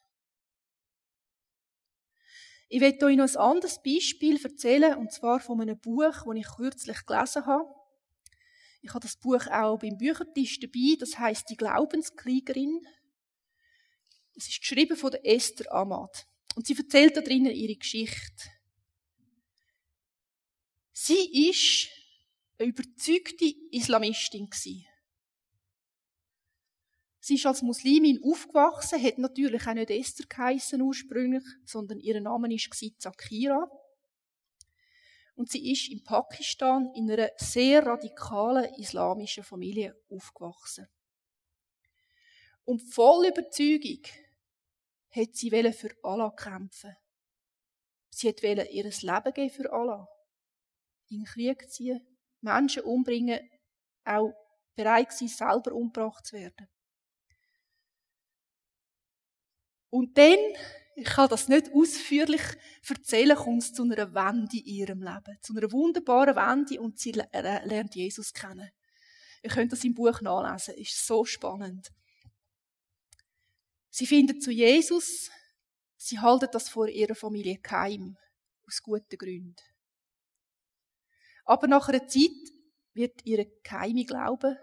[2.68, 6.56] Ich werde euch noch ein anderes Beispiel erzählen, und zwar von einem Buch, das ich
[6.56, 7.72] kürzlich gelesen habe.
[8.82, 12.84] Ich habe das Buch auch beim Büchertisch dabei, das heißt Die Glaubenskriegerin.
[14.34, 16.26] Es ist geschrieben von Esther Ahmad.
[16.56, 18.55] Und sie erzählt da drinnen ihre Geschichte.
[20.98, 21.90] Sie ist
[22.58, 24.48] eine überzeugte Islamistin.
[27.20, 32.48] Sie ist als Muslimin aufgewachsen, hat natürlich auch nicht Esther geheissen ursprünglich, sondern ihr Name
[32.48, 33.70] war Zakira.
[35.34, 40.88] Und sie ist in Pakistan in einer sehr radikalen islamischen Familie aufgewachsen.
[42.64, 44.00] Und voll Überzeugung
[45.10, 46.96] hat sie für Allah kämpfen.
[48.08, 50.08] Sie hat ihr Leben geben für Allah.
[51.08, 52.00] In den Krieg ziehen,
[52.40, 53.40] Menschen umbringen,
[54.04, 54.32] auch
[54.74, 56.68] bereit sein, selber umgebracht zu werden.
[59.90, 60.38] Und dann,
[60.94, 62.42] ich kann das nicht ausführlich
[62.88, 65.38] erzählen, kommt es zu einer Wende in ihrem Leben.
[65.42, 68.70] Zu einer wunderbaren Wende und sie lernt Jesus kennen.
[69.42, 71.88] Ihr könnt das im Buch nachlesen, ist so spannend.
[73.90, 75.30] Sie findet zu Jesus,
[75.96, 78.16] sie halten das vor ihrer Familie geheim,
[78.66, 79.56] aus guten Gründen.
[81.46, 82.52] Aber nach einer Zeit
[82.92, 84.58] wird ihr geheime Glaube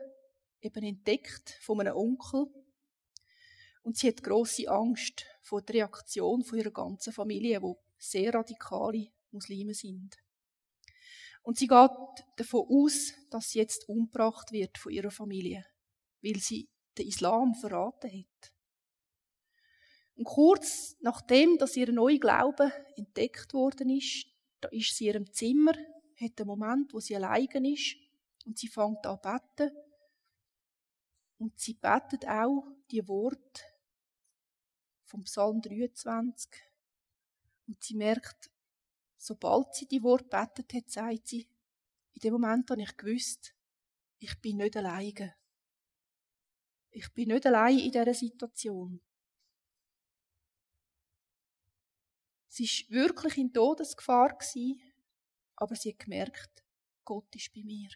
[0.61, 2.47] eben entdeckt von einem Onkel,
[3.83, 9.09] und sie hat große Angst vor der Reaktion von ihrer ganzen Familie, wo sehr radikale
[9.31, 10.15] Muslime sind.
[11.41, 11.91] Und sie geht
[12.37, 15.65] davon aus, dass sie jetzt umgebracht wird von ihrer Familie,
[16.21, 18.53] weil sie den Islam verraten hat.
[20.15, 24.27] Und kurz nachdem, dass ihr neuer Glaube entdeckt worden ist,
[24.61, 25.73] da ist sie in ihrem Zimmer,
[26.23, 27.95] hat einen Moment, wo sie allein ist
[28.45, 29.77] und sie fängt an zu beten.
[31.37, 33.61] Und sie betet auch die Worte
[35.03, 36.49] vom Psalm 23.
[37.67, 38.49] Und sie merkt,
[39.17, 41.47] sobald sie die Worte betet hat, sagt sie,
[42.13, 43.53] in dem Moment habe ich gewusst,
[44.19, 45.35] ich bin nicht alleine.
[46.91, 49.01] Ich bin nicht allein in dieser Situation.
[52.47, 54.37] Sie war wirklich in Todesgefahr,
[55.55, 56.63] aber sie hat gemerkt,
[57.05, 57.89] Gott ist bei mir.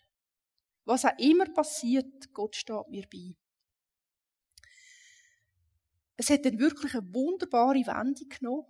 [0.86, 3.36] Was auch immer passiert, Gott steht mir bei.
[6.16, 8.66] Es hat dann wirklich eine wunderbare Wendung genommen.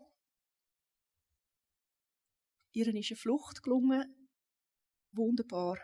[2.74, 4.30] Ihren ist eine Flucht gelungen.
[5.12, 5.80] Wunderbar.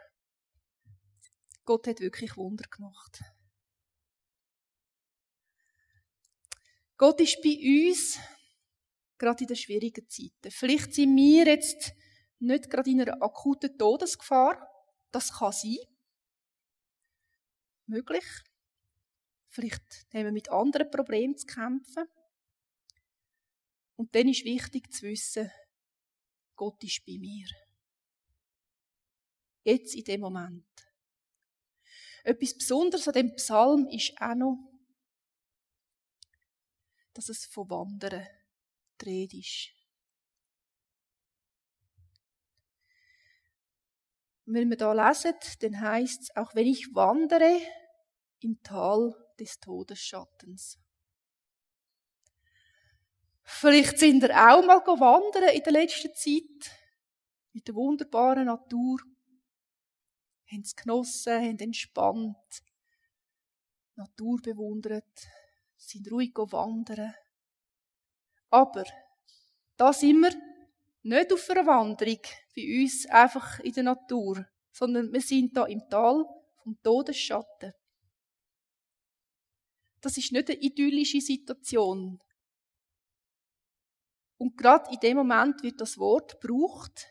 [1.66, 3.24] Gott hat wirklich Wunder gemacht.
[6.98, 8.20] Gott ist bei uns,
[9.18, 10.52] gerade in den schwierigen Zeiten.
[10.52, 11.94] Vielleicht sind wir jetzt
[12.44, 14.70] nicht gerade in einer akuten Todesgefahr.
[15.12, 15.78] Das kann sein.
[17.86, 18.26] Möglich.
[19.50, 22.06] Vielleicht haben wir mit anderen Problemen zu kämpfen.
[23.96, 25.52] Und dann ist wichtig zu wissen,
[26.56, 27.48] Gott ist bei mir.
[29.64, 30.66] Jetzt in dem Moment.
[32.24, 34.58] Etwas Besonderes an dem Psalm ist auch noch,
[37.14, 38.28] dass es von Wandern
[38.98, 39.83] dreht ist.
[44.54, 47.60] Wenn wir da lesen, dann heißt es, auch wenn ich wandere
[48.42, 50.78] im Tal des Todesschattens.
[53.42, 56.72] Vielleicht sind ihr auch mal wandern in der letzten Zeit
[57.54, 59.00] mit der wunderbaren Natur.
[60.52, 62.63] Haben es genossen, haben entspannt,
[63.96, 65.28] Natur bewundert,
[65.78, 67.16] sind ruhig wandern.
[68.52, 68.84] Aber
[69.78, 70.53] da sind wir
[71.04, 72.20] nicht auf einer Wanderung
[72.56, 76.26] bei uns einfach in der Natur, sondern wir sind da im Tal
[76.63, 77.74] vom Todesschatten.
[80.02, 82.20] Das ist nicht eine idyllische Situation.
[84.38, 87.08] Und gerade in dem Moment wird das Wort gebraucht,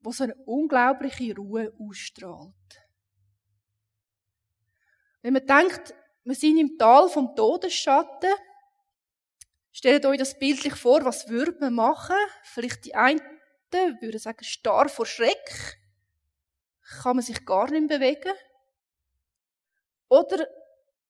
[0.00, 2.54] wo so eine unglaubliche Ruhe ausstrahlt.
[5.22, 8.30] Wenn man denkt, wir sind im Tal vom Todesschatten,
[9.72, 12.16] stellt euch das bildlich vor, was würde man machen?
[12.42, 13.20] Vielleicht die einen
[13.70, 15.78] würden sagen, starr vor Schreck.
[17.02, 18.32] Kann man sich gar nicht bewegen?
[20.08, 20.46] Oder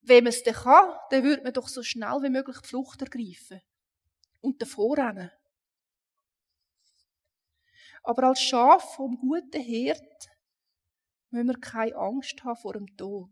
[0.03, 3.01] wenn man es dann kann, dann würde man doch so schnell wie möglich die Flucht
[3.01, 3.63] ergreifen
[4.41, 5.31] und davor rennen.
[8.03, 10.29] Aber als Schaf vom guten Hirt
[11.31, 13.31] müssen wir keine Angst haben vor dem Tod.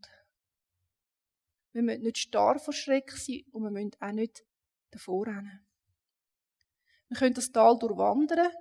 [1.72, 4.44] Wir müssen nicht starr vor Schreck sein und wir müssen auch nicht
[4.90, 5.66] davor rennen.
[7.09, 8.53] Wir können das Tal durchwandern,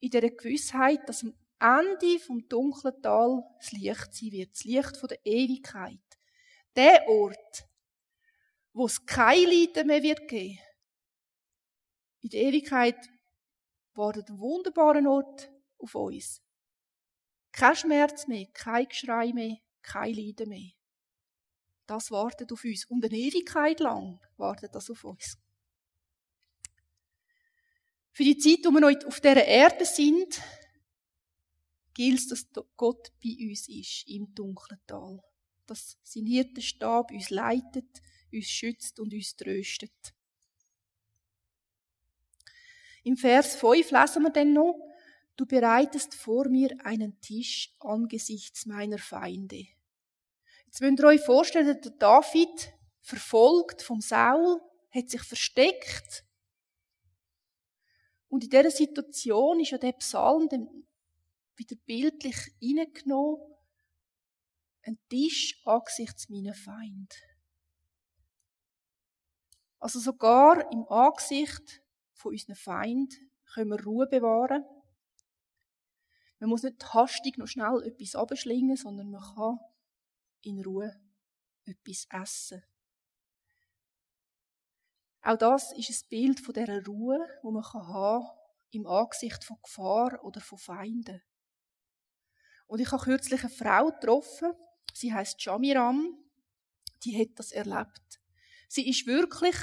[0.00, 5.10] in der Gewissheit, dass am Ende vom dunklen Tal das Licht sein wird, das Licht
[5.10, 6.00] der Ewigkeit.
[6.74, 7.68] Der Ort,
[8.72, 10.58] wo es kein Leiden mehr wird geben.
[12.22, 12.96] In der Ewigkeit
[13.94, 16.40] wartet ein wunderbarer Ort auf uns.
[17.52, 20.70] Kein Schmerz mehr, kein Geschrei mehr, kein Leiden mehr.
[21.86, 22.86] Das wartet auf uns.
[22.86, 25.36] Und eine Ewigkeit lang wartet das auf uns.
[28.12, 30.40] Für die Zeit, wo wir noch auf dieser Erde sind,
[31.94, 35.20] gilt es, dass Gott bei uns ist, im dunklen Tal
[35.66, 39.92] dass sein Hirtenstab uns leitet, uns schützt und uns tröstet.
[43.04, 44.78] Im Vers 5 lesen wir dann noch,
[45.36, 49.66] du bereitest vor mir einen Tisch angesichts meiner Feinde.
[50.66, 56.24] Jetzt müsst ihr euch vorstellen, der David, verfolgt vom Saul, hat sich versteckt.
[58.32, 60.66] Und in dieser Situation ist ja der Psalm dann
[61.54, 63.42] wieder bildlich hineingenommen
[64.84, 67.14] ein Tisch angesichts meiner Feind.
[69.78, 71.82] Also sogar im Angesicht
[72.14, 73.14] von unseren Feind
[73.52, 74.64] können wir Ruhe bewahren.
[76.38, 79.58] Man muss nicht hastig noch schnell etwas abschlingen, sondern man kann
[80.40, 80.98] in Ruhe
[81.66, 82.62] etwas essen.
[85.22, 88.30] Auch das ist ein Bild von dieser Ruhe, wo man haben kann
[88.70, 91.22] im Angesicht von Gefahr oder von Feinden.
[92.66, 94.52] Und ich habe kürzlich eine Frau getroffen,
[94.92, 96.18] Sie heißt Jamiram.
[97.04, 98.20] Die hat das erlebt.
[98.68, 99.56] Sie ist wirklich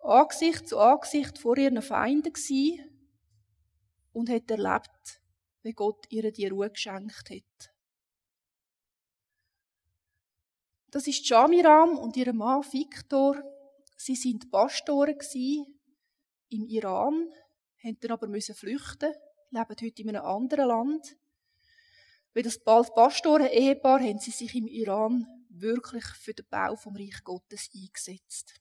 [0.00, 3.12] Angesicht zu Angesicht vor ihren Feinden gewesen
[4.12, 5.20] und hat erlebt,
[5.62, 7.72] wie Gott ihr die Ruhe geschenkt hat.
[10.90, 13.40] Das ist Jamiram und ihr Mann Viktor.
[14.00, 15.18] Sie sind Pastoren
[16.48, 17.28] im Iran,
[17.84, 19.12] haben dann aber müssen flüchten,
[19.50, 21.16] leben heute in einem anderen Land.
[22.32, 27.68] Weil das Pastoren-Ehepaar haben sie sich im Iran wirklich für den Bau vom Reich Gottes
[27.74, 28.54] eingesetzt.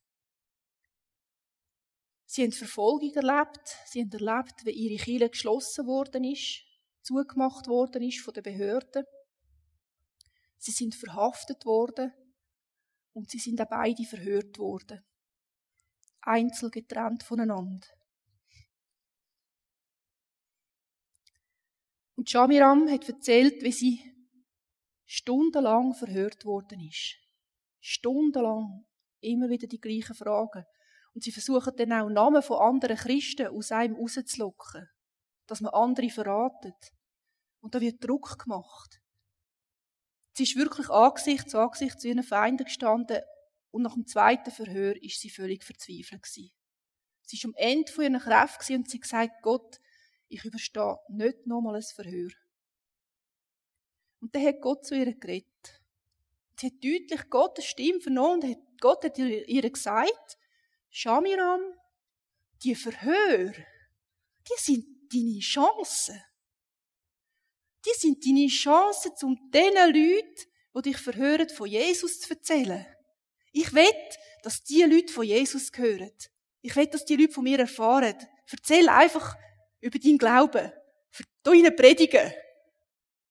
[2.26, 6.64] Sie haben Verfolgung erlebt, sie haben erlebt, wie ihre Kirche geschlossen worden ist,
[7.02, 9.06] zugemacht worden ist von den Behörden.
[10.58, 12.12] Sie sind verhaftet worden
[13.14, 15.04] und sie sind auch beide verhört worden.
[16.30, 17.88] Einzel getrennt voneinander.
[22.16, 24.14] Und Shamiram hat erzählt, wie sie
[25.06, 27.16] stundenlang verhört worden ist.
[27.80, 28.86] Stundenlang.
[29.22, 30.66] Immer wieder die gleichen Fragen.
[31.14, 34.88] Und sie versuchen dann auch Namen von anderen Christen aus einem rauszulocken.
[35.48, 36.92] Dass man andere verratet.
[37.62, 39.02] Und da wird Druck gemacht.
[40.34, 43.22] Sie ist wirklich Angesicht zu zu ihren Feinden gestanden
[43.72, 46.52] und nach dem zweiten Verhör ist sie völlig verzweifelt gewesen.
[47.24, 49.80] Sie ist am Ende von ihren Kräften und sie gesagt, Gott,
[50.28, 52.30] ich überstehe nicht nochmal ein Verhör.
[54.20, 55.82] Und dann hat Gott zu ihr geredet.
[56.60, 60.38] Sie hat deutlich Gottes Stimme vernommen und Gott hat ihr gesagt,
[60.90, 61.62] Shamiram,
[62.64, 66.22] die Verhör, die sind deine Chancen.
[67.86, 72.86] Die sind deine Chancen, um diesen Leuten, die dich verhören, von Jesus zu erzählen.
[73.52, 73.94] Ich will,
[74.44, 76.12] dass die Leute von Jesus hören.
[76.62, 78.16] Ich will, dass die Leute von mir erfahren.
[78.52, 79.36] Erzähl einfach
[79.82, 80.72] über deinen Glauben.
[81.44, 82.34] Du ihnen predigen.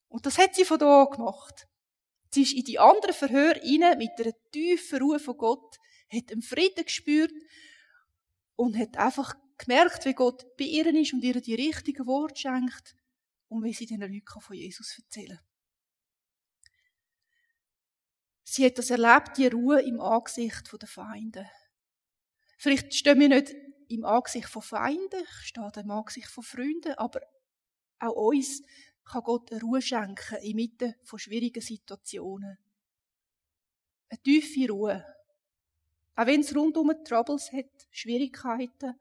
[0.08, 1.66] Und das hat sie von da gemacht.
[2.30, 5.76] Sie ist in die anderen Verhöre rein mit einer tiefen Ruhe von Gott,
[6.10, 7.32] hat einen Frieden gespürt
[8.56, 12.94] und hat einfach gemerkt, wie Gott bei ihr ist und ihr die richtigen Worte schenkt
[13.48, 15.38] und wie sie den Leuten von Jesus erzählen
[18.50, 21.50] Sie hat das erlebt, die Ruhe im Angesicht der Feinde.
[22.56, 23.54] Vielleicht stehen wir nicht
[23.88, 27.20] im Angesicht von Feinden, ich stehe im Angesicht von Freunden, aber
[27.98, 28.62] auch uns
[29.04, 32.56] kann Gott eine Ruhe schenken inmitten von schwierigen Situationen.
[34.08, 35.04] Eine tiefe Ruhe.
[36.16, 38.98] Auch wenn es rundum Troubles hat, Schwierigkeiten,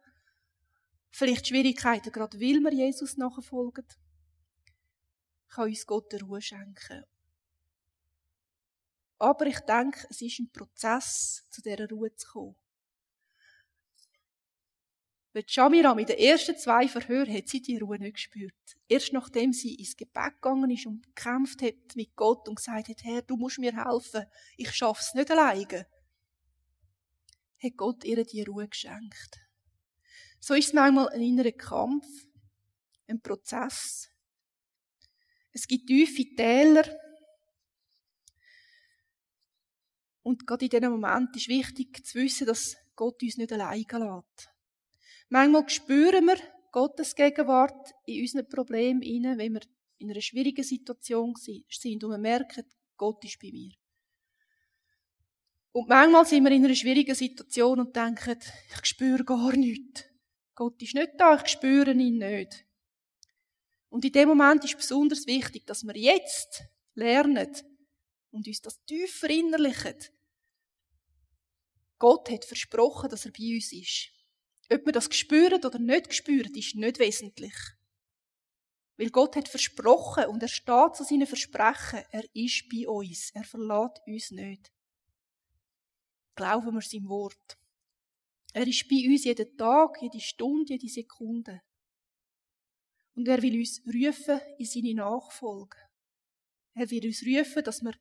[1.09, 3.87] vielleicht Schwierigkeiten, gerade weil wir Jesus nachfolgen,
[5.47, 7.05] kann uns Gott eine Ruhe schenken.
[9.19, 12.55] Aber ich denke, es ist ein Prozess, zu dieser Ruhe zu kommen.
[15.33, 18.53] Weil Shamiram in den ersten zwei Verhören hat sie die Ruhe nicht gespürt.
[18.87, 23.03] Erst nachdem sie ins Gebet gegangen ist und gekämpft hat mit Gott und gesagt hat,
[23.03, 25.85] Herr, du musst mir helfen, ich schaff's nicht alleine,
[27.61, 29.39] hat Gott ihr die Ruhe geschenkt.
[30.39, 32.05] So ist es manchmal ein innerer Kampf,
[33.07, 34.09] ein Prozess.
[35.51, 36.83] Es gibt tiefe Täler.
[40.27, 44.49] Und gerade in diesem Moment ist wichtig zu wissen, dass Gott uns nicht alleine lässt.
[45.29, 46.35] Manchmal spüren wir
[46.69, 49.61] Gottes Gegenwart in unseren Problemen wenn wir
[49.99, 52.65] in einer schwierigen Situation sind und wir merken,
[52.97, 53.71] Gott ist bei mir.
[55.71, 60.03] Und manchmal sind wir in einer schwierigen Situation und denken, ich spüre gar nichts.
[60.55, 62.65] Gott ist nicht da, ich spüre ihn nicht.
[63.87, 66.63] Und in dem Moment ist besonders wichtig, dass wir jetzt
[66.95, 67.47] lernen
[68.31, 69.95] und uns das tief verinnerlichen.
[71.99, 74.09] Gott hat versprochen, dass er bei uns ist.
[74.71, 77.55] Ob wir das spüren oder nicht spüren, ist nicht wesentlich.
[78.97, 82.03] Weil Gott hat versprochen und er steht zu seinen Versprechen.
[82.11, 83.31] Er ist bei uns.
[83.31, 84.71] Er verlässt uns nicht.
[86.35, 87.57] Glauben wir seinem Wort.
[88.53, 91.61] Er ist bei uns jeden Tag, jede Stunde, jede Sekunde.
[93.15, 95.77] Und er will uns rufen in seine Nachfolge.
[96.73, 97.93] Er will uns rufen, dass wir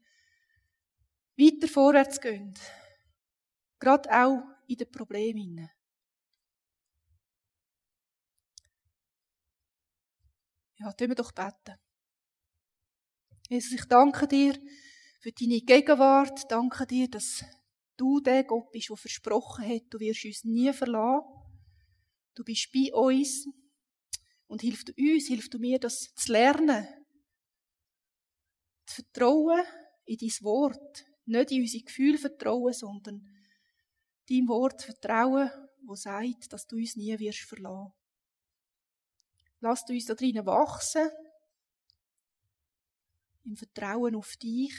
[1.36, 2.54] weiter vorwärts gehen.
[3.78, 5.70] Gerade auch in den Problemen.
[10.78, 11.78] Ja, tun wir doch beten.
[13.48, 14.54] Jesus, ich danke dir
[15.20, 16.50] für deine Gegenwart.
[16.50, 17.44] Danke dir, dass
[17.96, 21.24] du der Gott bist, der versprochen hat, du wirst uns nie verlassen.
[22.34, 23.48] Du bist bei uns
[24.46, 26.86] und hilfst uns, hilfst du mir, das zu lernen.
[28.86, 29.64] Zu vertrauen
[30.04, 31.06] in dein Wort.
[31.24, 33.35] Nicht in unsere Gefühle vertrauen, sondern
[34.28, 35.50] deinem Wort vertrauen,
[35.82, 37.92] wo sagt, dass du uns nie wirst verlassen.
[39.60, 41.10] Lass uns da drinnen wachsen.
[43.44, 44.74] Im Vertrauen auf dich.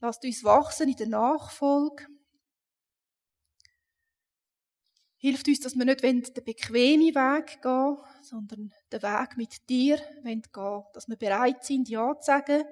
[0.00, 2.06] Lass uns wachsen in der Nachfolge.
[5.16, 10.42] Hilft uns, dass wir nicht den bequemen Weg gehen, sondern den Weg mit dir gehen
[10.92, 12.64] Dass wir bereit sind, Ja zu sagen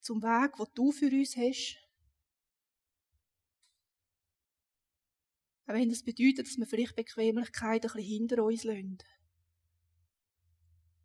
[0.00, 1.85] zum Weg, den du für uns hast.
[5.66, 8.98] Auch wenn das bedeutet, dass wir vielleicht Bequemlichkeit ein bisschen hinter uns lassen.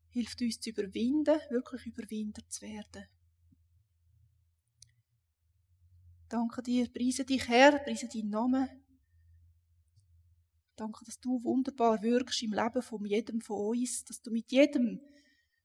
[0.10, 3.08] Hilft uns zu überwinden, wirklich überwinden zu werden.
[6.30, 8.70] Danke dir, preise dich Herr, preise deinen Namen.
[10.76, 15.02] Danke, dass du wunderbar wirkst im Leben von jedem von uns, dass du mit jedem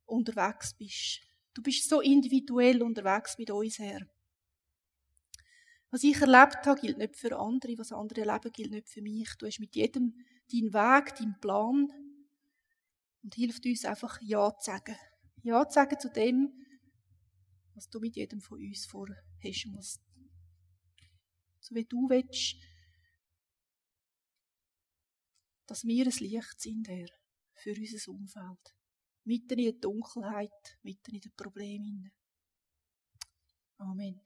[0.05, 1.20] unterwegs bist.
[1.55, 4.07] Du bist so individuell unterwegs mit uns, Herr.
[5.91, 7.78] Was ich erlebt habe, gilt nicht für andere.
[7.78, 9.28] Was andere erleben, gilt nicht für mich.
[9.39, 10.14] Du hast mit jedem
[10.53, 11.89] deinen Weg, deinen Plan.
[13.22, 14.97] Und hilft uns einfach Ja zu sagen.
[15.43, 16.53] Ja zu sagen zu dem,
[17.74, 20.01] was du mit jedem von uns vorhast und was
[21.66, 22.57] so wie du willst,
[25.66, 27.09] dass wir ein Licht sind, Herr,
[27.55, 28.76] für unser Umfeld.
[29.24, 32.12] Mitten in der Dunkelheit, mitten in den Problemen.
[33.78, 34.20] Amen.